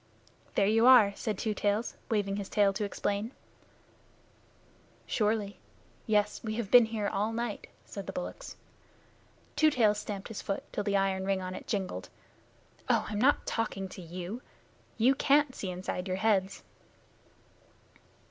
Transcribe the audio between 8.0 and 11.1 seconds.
the bullocks. Two Tails stamped his foot till the